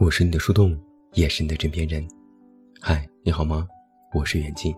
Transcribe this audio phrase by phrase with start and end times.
[0.00, 0.78] 我是你的树洞，
[1.14, 2.06] 也是你的枕边人。
[2.80, 3.66] 嗨，你好吗？
[4.14, 4.72] 我是袁静。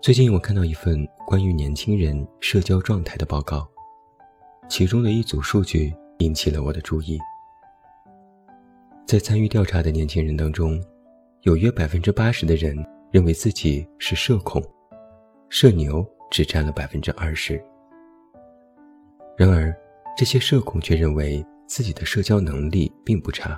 [0.00, 3.68] 最近我看到一份关于年轻人社交状态的报告，
[4.70, 7.18] 其中的一组数据引起了我的注意。
[9.04, 10.82] 在参与调查的年轻人当中，
[11.42, 12.74] 有约百分之八十的人
[13.10, 14.62] 认为自己是社恐，
[15.50, 17.62] 社牛只占了百分之二十。
[19.36, 19.76] 然而，
[20.16, 21.44] 这些社恐却认为。
[21.70, 23.56] 自己的社交能力并不差，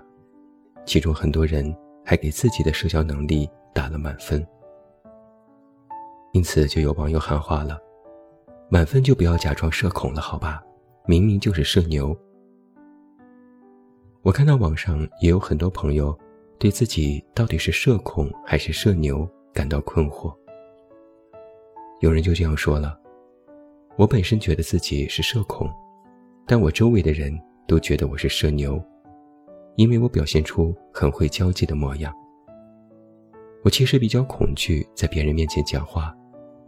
[0.85, 4.47] 其中很多人还给自己的社交能力打了满分。
[6.35, 7.81] 因此，就有网友喊话了
[8.69, 10.63] ：“满分就不要假装社恐了，好吧？
[11.07, 12.15] 明明就是社牛。”
[14.21, 16.15] 我看到网上也有很多朋友
[16.59, 20.37] 对自己到底是社恐还是社牛感到困惑。
[22.01, 23.01] 有人就这样说了
[23.97, 25.67] ：“我本身觉得自己是社恐，
[26.47, 27.35] 但我周围的人……”
[27.67, 28.83] 都觉得我是社牛，
[29.77, 32.13] 因为我表现出很会交际的模样。
[33.65, 36.15] 我其实比较恐惧在别人面前讲话，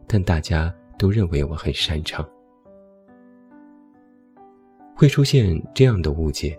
[0.06, 2.24] 但大家都认为我很擅长。
[4.96, 6.58] 会出现这样的误解，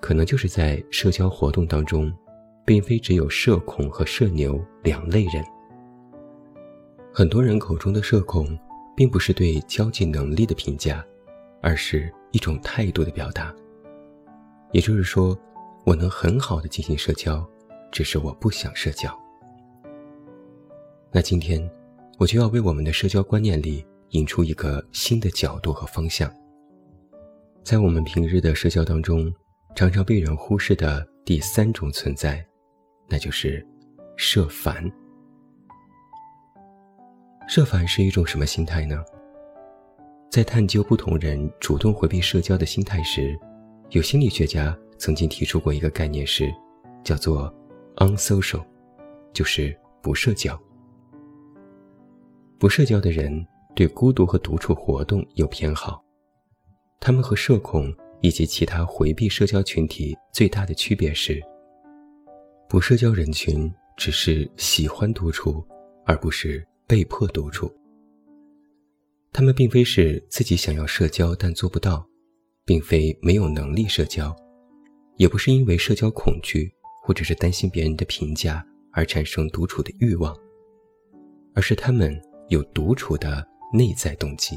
[0.00, 2.12] 可能就是在社交活动当中，
[2.64, 5.44] 并非只有社恐和社牛两类人。
[7.12, 8.58] 很多人口中的社恐，
[8.96, 11.04] 并不是对交际能力的评价，
[11.62, 13.54] 而是一种态度的表达。
[14.72, 15.38] 也就是说，
[15.84, 17.44] 我能很好的进行社交，
[17.90, 19.12] 只是我不想社交。
[21.10, 21.68] 那今天，
[22.18, 26.32] 我就要为我们的社交观念里引出一个新的角度和方向。
[27.64, 29.32] 在我们平日的社交当中，
[29.74, 32.44] 常常被人忽视的第三种存在，
[33.08, 33.66] 那就是
[34.16, 34.90] 设烦。
[37.48, 39.04] 设烦是一种什么心态呢？
[40.30, 43.36] 在探究不同人主动回避社交的心态时。
[43.90, 46.48] 有心理学家曾经提出过一个概念，是
[47.02, 47.52] 叫做
[47.96, 48.64] “unsocial”，
[49.32, 50.56] 就是不社交。
[52.56, 53.44] 不社交的人
[53.74, 56.00] 对孤独和独处活动有偏好，
[57.00, 61.42] 他们和社恐以及其他回避社交群体最大的区别是，
[62.68, 65.66] 不社交人群只是喜欢独处，
[66.06, 67.68] 而不是被迫独处。
[69.32, 72.06] 他们并非是自己想要社交但做不到。
[72.66, 74.36] 并非没有能力社交，
[75.16, 80.36] 也不是因为社交恐惧或者是担心别人的评价而产生独处的欲望，
[81.52, 82.16] 而是他们
[82.48, 84.56] 有独处的内在动机。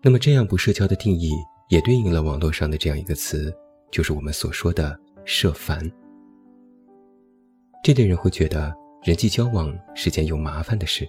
[0.00, 1.32] 那么，这样不社交的定义
[1.68, 3.54] 也对应了网络上的这样一个词，
[3.90, 5.90] 就是我们所说的“社烦”。
[7.84, 11.06] 这类人会觉得人际交往是件有麻烦的事，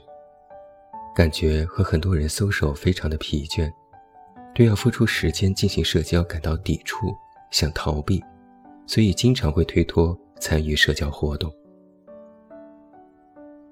[1.20, 3.70] 感觉和很多人搜手非常的疲倦。
[4.56, 7.14] 对要付出时间进行社交感到抵触，
[7.52, 8.24] 想逃避，
[8.88, 11.54] 所以经常会推脱参与社交活动。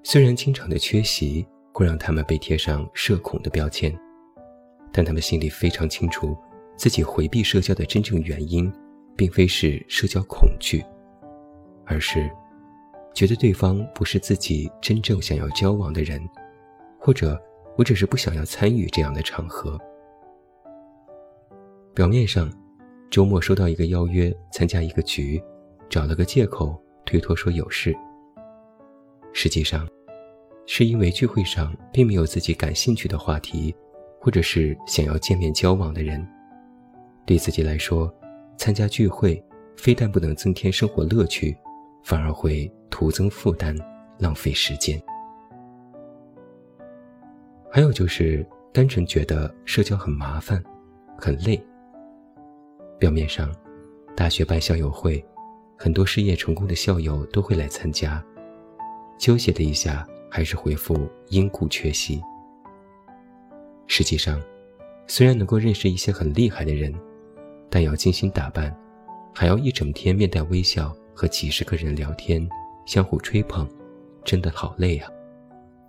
[0.02, 3.98] 虽然经常的缺席会让他们被贴上社恐的标签，
[4.92, 6.36] 但他们心里非常清楚，
[6.76, 8.70] 自己回避社交的真正原因，
[9.16, 10.84] 并非是社交恐惧，
[11.86, 12.30] 而是
[13.14, 16.20] 觉得对方不是自己真正想要交往的人，
[17.08, 17.42] 或者
[17.78, 19.80] 我只是不想要参与这样的场合。
[21.94, 22.52] 表面上，
[23.08, 25.42] 周末收到一个邀约参加一个局，
[25.88, 27.96] 找了个借口推脱说有事。
[29.32, 29.88] 实际上，
[30.66, 33.74] 是因为聚会上并没有自己感兴趣的话题，
[34.20, 36.22] 或者是想要见面交往的人。
[37.24, 38.14] 对自己来说，
[38.58, 39.42] 参加聚会
[39.78, 41.56] 非但不能增添生活乐趣，
[42.04, 43.74] 反而会徒增负担，
[44.18, 45.02] 浪费时间。
[47.70, 50.62] 还有就是单纯觉得社交很麻烦，
[51.18, 51.62] 很累。
[52.98, 53.54] 表面上，
[54.16, 55.24] 大学办校友会，
[55.76, 58.24] 很多事业成功的校友都会来参加。
[59.18, 62.20] 纠结的一下，还是回复因故缺席。
[63.86, 64.40] 实际上，
[65.06, 66.94] 虽然能够认识一些很厉害的人，
[67.68, 68.74] 但要精心打扮，
[69.34, 72.48] 还要一整天面带微笑和几十个人聊天，
[72.86, 73.68] 相互吹捧，
[74.24, 75.10] 真的好累啊！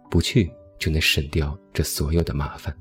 [0.09, 2.75] 不去就能省掉这所有的麻烦。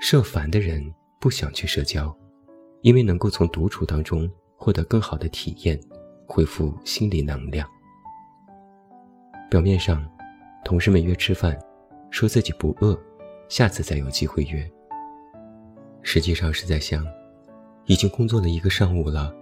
[0.00, 0.94] 社烦的人。
[1.20, 2.16] 不想去社交，
[2.82, 5.76] 因为能够从独处当中获得更好的体验，
[6.28, 7.68] 恢复心理能量。
[9.50, 10.08] 表面上，
[10.64, 11.58] 同事们约吃饭，
[12.08, 12.96] 说自己不饿，
[13.48, 14.64] 下次再有机会约。
[16.02, 17.04] 实际上是在想，
[17.86, 19.34] 已经工作了一个上午了，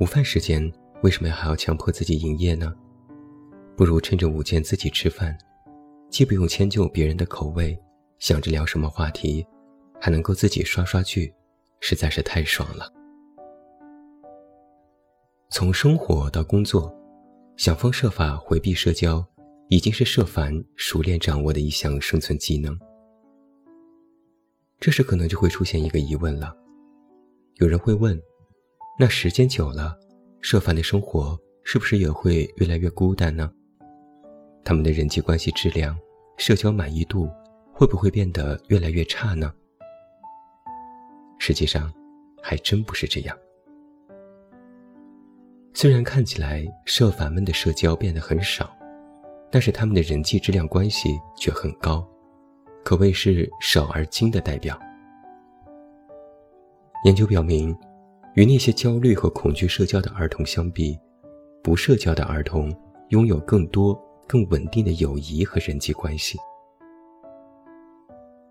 [0.00, 0.72] 午饭时间
[1.04, 2.74] 为什么还要强迫自己营业呢？
[3.76, 5.36] 不如趁着午间自己吃饭，
[6.10, 7.78] 既不用迁就别人的口味，
[8.18, 9.46] 想着聊什么话题。
[10.04, 11.32] 还能够自己刷刷剧，
[11.78, 12.92] 实在是太爽了。
[15.48, 16.92] 从生活到工作，
[17.56, 19.24] 想方设法回避社交，
[19.68, 22.76] 已经是涉凡熟练掌握的一项生存技能。
[24.80, 26.52] 这时可能就会出现一个疑问了：
[27.58, 28.20] 有人会问，
[28.98, 29.96] 那时间久了，
[30.40, 33.52] 设凡的生活是不是也会越来越孤单呢？
[34.64, 35.98] 他们的人际关系质量、
[36.36, 37.28] 社交满意度
[37.72, 39.52] 会不会变得越来越差呢？
[41.38, 41.92] 实际上，
[42.40, 43.36] 还真不是这样。
[45.74, 48.70] 虽然看起来社凡们的社交变得很少，
[49.50, 52.06] 但是他们的人际质量关系却很高，
[52.84, 54.78] 可谓是少而精的代表。
[57.04, 57.76] 研究表明，
[58.34, 60.96] 与那些焦虑和恐惧社交的儿童相比，
[61.62, 62.72] 不社交的儿童
[63.08, 64.00] 拥有更多。
[64.32, 66.38] 更稳定的友谊和人际关系。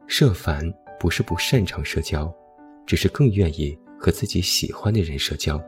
[0.06, 0.63] 社凡
[1.00, 2.31] 不是不擅长社交，
[2.86, 5.60] 只是更愿意和自己喜欢的人社交。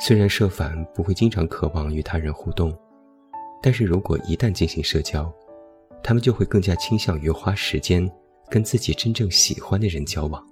[0.00, 2.76] 虽然社凡不会经常渴望与他人互动，
[3.62, 5.32] 但是如果一旦进行社交，
[6.02, 8.10] 他们就会更加倾向于花时间
[8.50, 10.44] 跟自己真正喜欢的人交往。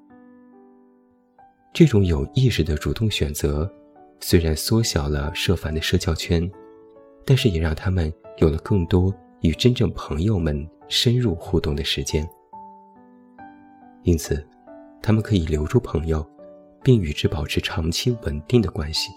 [1.73, 3.69] 这种有意识的主动选择，
[4.21, 6.49] 虽然缩小了社凡的社交圈。
[7.25, 12.29] 但是也让他们有了更多与真正朋友们深入互动的时间，
[14.03, 14.45] 因此，
[15.01, 16.27] 他们可以留住朋友，
[16.83, 19.13] 并与之保持长期稳定的关系。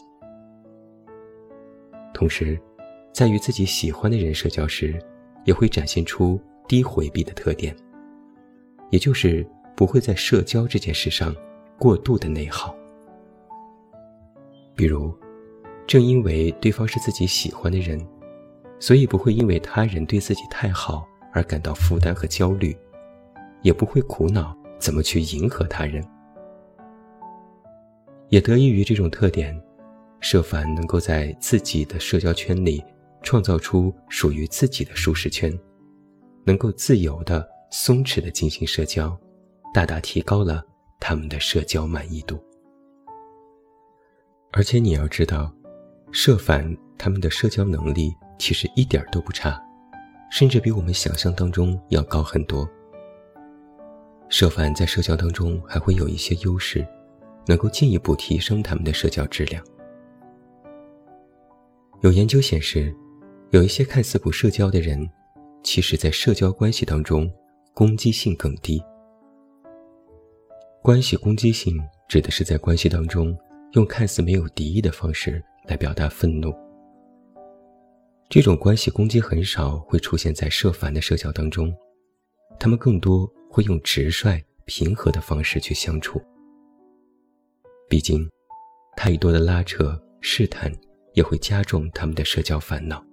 [2.14, 2.60] 同时，
[3.12, 5.00] 在与自己喜欢的人社交时，
[5.46, 7.76] 也会展现出低回避的特点，
[8.92, 9.46] 也就是
[9.76, 11.36] 不会在社交这件事上
[11.80, 12.76] 过度的内耗，
[14.76, 15.14] 比如。
[15.86, 18.00] 正因为对方是自己喜欢的人，
[18.80, 22.76] 所以不会因为他人对自己太好而感到负担和焦虑，
[23.62, 26.04] 也不会苦恼怎么去迎合他人。
[28.30, 29.62] 也得益于这种特点，
[30.22, 32.84] 舍凡能够在自己的社交圈里
[33.22, 35.54] 创造出属于自己的舒适圈，
[36.46, 39.16] 能够自由的、松弛的进行社交，
[39.74, 40.64] 大大提高了
[41.00, 42.42] 他们的社交满意度。
[44.54, 45.54] 而且你要知道。
[46.14, 46.64] 社凡
[46.96, 49.60] 他们的社交能力其实一点都不差，
[50.30, 52.70] 甚至比我们想象当中要高很多。
[54.30, 56.88] 社凡在社交当中还会有一些优势，
[57.48, 59.66] 能够进一步提升他们的社交质量。
[62.02, 62.96] 有研究显示，
[63.50, 65.10] 有一些看似不社交的人，
[65.64, 67.28] 其实在社交关系当中
[67.74, 68.80] 攻击性更低。
[70.84, 71.76] 关系攻击性
[72.08, 73.36] 指的是在关系当中
[73.72, 75.44] 用看似没有敌意的方式。
[75.66, 76.54] 来表达愤怒。
[78.30, 81.72] 这种关系攻击很少会出现在社凡的社交当中，
[82.60, 86.20] 他们更多会用直率、平和的方式去相处。
[87.88, 88.28] 毕竟，
[88.98, 90.72] 太多的拉扯、试探
[91.14, 93.06] 也会加重他们的社交烦恼。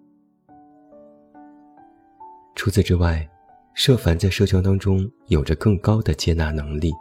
[2.55, 3.29] 除此之外，
[3.75, 6.93] 社凡在社交当中有着更高的接纳能力，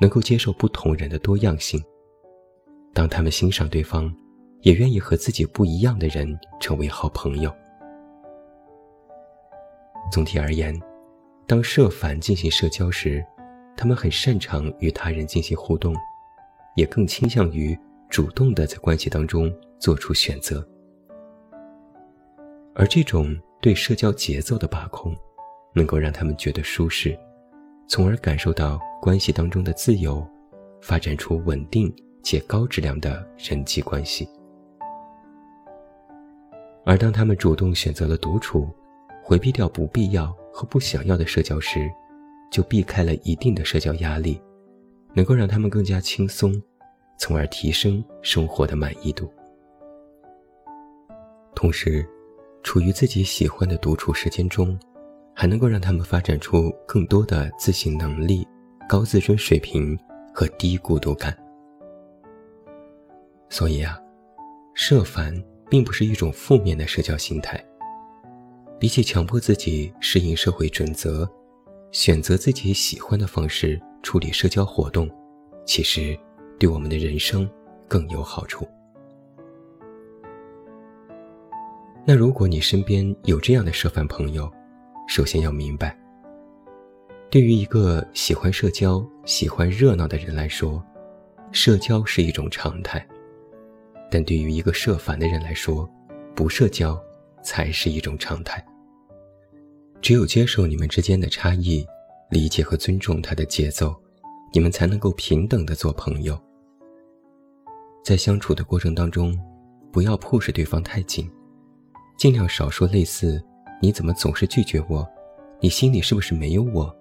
[0.00, 1.82] 能够接受不同人的多样性。
[2.94, 4.10] 当他们欣赏对方。
[4.62, 7.54] 也愿意和自己不一样的人成为好朋友。
[10.10, 10.78] 总体而言，
[11.46, 13.24] 当社凡进行社交时，
[13.76, 15.94] 他们很擅长与他人进行互动，
[16.76, 20.66] 也更倾向于主动的在关系当中做出选择。
[22.74, 25.14] 而这种对社交节奏的把控，
[25.74, 27.18] 能够让他们觉得舒适，
[27.88, 30.26] 从而感受到关系当中的自由，
[30.80, 34.28] 发展出稳定且高质量的人际关系。
[36.84, 38.68] 而当他们主动选择了独处，
[39.22, 41.88] 回避掉不必要和不想要的社交时，
[42.50, 44.40] 就避开了一定的社交压力，
[45.14, 46.52] 能够让他们更加轻松，
[47.16, 49.32] 从而提升生活的满意度。
[51.54, 52.04] 同时，
[52.64, 54.76] 处于自己喜欢的独处时间中，
[55.32, 58.46] 还能够让他们发展出更多的自省能力、
[58.88, 59.96] 高自尊水平
[60.34, 61.36] 和低孤独感。
[63.48, 63.96] 所以啊，
[64.74, 65.32] 设凡。
[65.72, 67.58] 并不是一种负面的社交心态。
[68.78, 71.26] 比起强迫自己适应社会准则，
[71.92, 75.10] 选择自己喜欢的方式处理社交活动，
[75.64, 76.14] 其实
[76.58, 77.48] 对我们的人生
[77.88, 78.68] 更有好处。
[82.04, 84.52] 那如果你身边有这样的社饭朋友，
[85.08, 85.98] 首先要明白，
[87.30, 90.84] 对于一个喜欢社交、喜欢热闹的人来说，
[91.50, 93.02] 社交是一种常态。
[94.12, 95.90] 但对于一个社烦的人来说，
[96.34, 97.02] 不社交
[97.42, 98.62] 才是一种常态。
[100.02, 101.82] 只有接受你们之间的差异，
[102.28, 103.98] 理解和尊重他的节奏，
[104.52, 106.38] 你们才能够平等的做朋友。
[108.04, 109.34] 在相处的过程当中，
[109.90, 111.26] 不要迫使对方太紧，
[112.18, 113.42] 尽量少说类似
[113.80, 115.08] “你怎么总是拒绝我？
[115.58, 116.94] 你心里是不是没有我？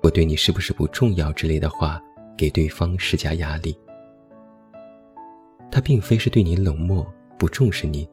[0.00, 2.00] 我对你是不是不重要？”之类的话，
[2.36, 3.76] 给对方施加压力。
[5.72, 8.06] 他并非是对你冷漠、不重视你，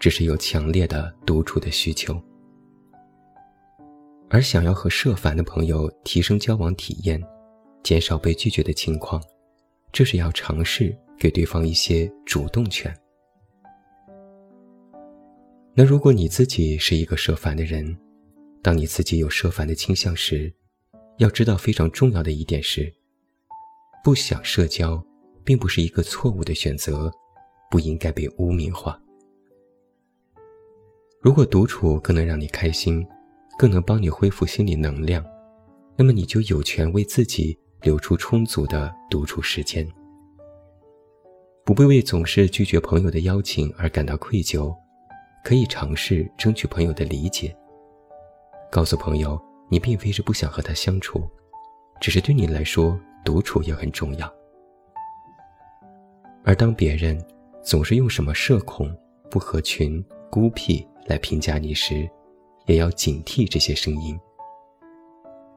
[0.00, 2.20] 只是有强烈的独处的需求。
[4.28, 7.22] 而想要和涉凡的朋友提升交往体验，
[7.84, 9.22] 减少被拒绝的情况，
[9.92, 12.92] 这是要尝试给对方一些主动权。
[15.74, 17.96] 那如果你自己是一个涉凡的人，
[18.62, 20.52] 当你自己有涉凡的倾向时，
[21.18, 22.92] 要知道非常重要的一点是，
[24.02, 25.00] 不想社交。
[25.46, 27.10] 并不是一个错误的选择，
[27.70, 29.00] 不应该被污名化。
[31.20, 33.06] 如果独处更能让你开心，
[33.56, 35.24] 更能帮你恢复心理能量，
[35.96, 39.86] 那么你就有权为自己留出充足的独处时间，
[41.64, 44.76] 不必为总是拒绝朋友的邀请而感到愧疚，
[45.44, 47.56] 可以尝试争取朋友的理解，
[48.70, 51.22] 告诉朋友你并非是不想和他相处，
[52.00, 54.35] 只是对你来说独处也很重要。
[56.46, 57.20] 而当别人
[57.60, 58.96] 总是用什么社恐、
[59.28, 62.08] 不合群、孤僻来评价你时，
[62.66, 64.16] 也要警惕这些声音。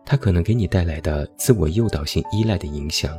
[0.03, 3.15] 它可能给你带来的自我诱导性依赖的影响，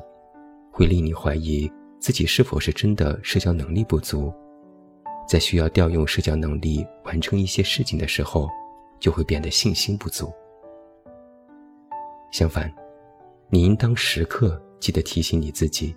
[0.73, 4.35] 会令你怀疑自己是否是真的社交能力不足，
[5.29, 8.49] 在需要调用社交能力完成一些事情的时候，
[8.99, 10.29] 就会变得信心不足。
[12.33, 12.69] 相反，
[13.49, 15.95] 你应当时刻记得提醒你自己。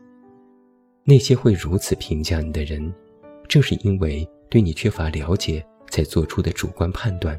[1.05, 2.93] 那些会如此评价你的人，
[3.49, 7.37] 正是因为对你缺乏了解才做出的主观判断，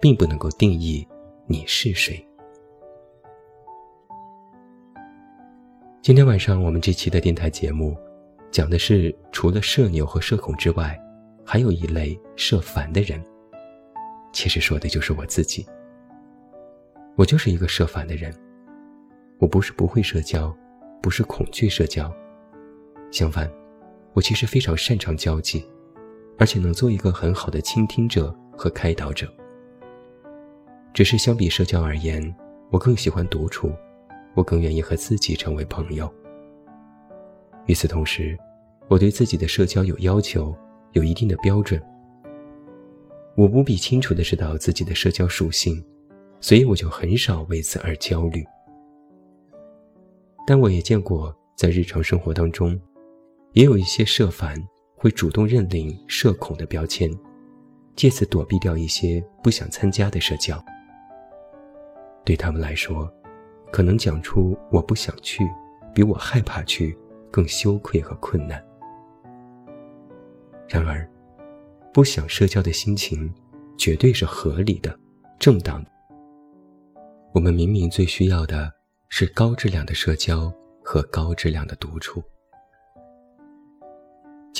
[0.00, 1.06] 并不能够定义
[1.46, 2.26] 你是谁。
[6.02, 7.96] 今天晚上我们这期的电台节目，
[8.50, 10.98] 讲的是除了社牛和社恐之外，
[11.46, 13.22] 还有一类社烦的人。
[14.32, 15.64] 其实说的就是我自己。
[17.14, 18.34] 我就是一个社烦的人。
[19.38, 20.52] 我不是不会社交，
[21.00, 22.12] 不是恐惧社交。
[23.10, 23.50] 相反，
[24.12, 25.64] 我其实非常擅长交际，
[26.38, 29.26] 而且能做一个很好的倾听者和开导者。
[30.94, 32.34] 只是相比社交而言，
[32.70, 33.72] 我更喜欢独处，
[34.34, 36.12] 我更愿意和自己成为朋友。
[37.66, 38.38] 与此同时，
[38.88, 40.56] 我对自己的社交有要求，
[40.92, 41.80] 有一定的标准。
[43.36, 45.84] 我无比清楚的知道自己的社交属性，
[46.40, 48.44] 所以我就很少为此而焦虑。
[50.46, 52.78] 但我也见过在日常生活当中。
[53.52, 54.56] 也有一些社烦
[54.96, 57.10] 会主动认领社恐的标签，
[57.96, 60.62] 借此躲避掉一些不想参加的社交。
[62.24, 63.12] 对他们来说，
[63.72, 65.44] 可能讲出“我不想去”，
[65.92, 66.96] 比我害怕去
[67.30, 68.62] 更羞愧和困难。
[70.68, 71.08] 然而，
[71.92, 73.32] 不想社交的心情，
[73.76, 74.96] 绝对是合理的、
[75.40, 75.90] 正当的。
[77.32, 78.70] 我们明明最需要的
[79.08, 80.52] 是高质量的社交
[80.84, 82.22] 和高质量的独处。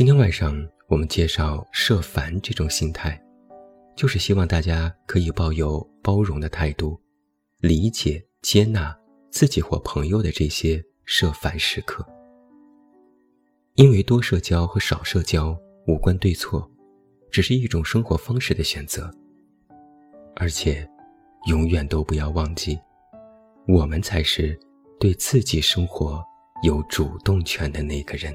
[0.00, 0.56] 今天晚上
[0.88, 3.22] 我们介绍设烦这种心态，
[3.94, 6.98] 就是希望大家可以抱有包容的态度，
[7.58, 8.98] 理解接纳
[9.30, 12.02] 自己或朋友的这些社烦时刻。
[13.74, 15.54] 因为多社交和少社交
[15.86, 16.66] 无关对错，
[17.30, 19.14] 只是一种生活方式的选择。
[20.34, 20.88] 而且，
[21.44, 22.80] 永远都不要忘记，
[23.68, 24.58] 我们才是
[24.98, 26.24] 对自己生活
[26.62, 28.34] 有主动权的那个人。